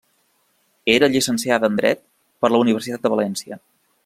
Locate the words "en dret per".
1.69-2.53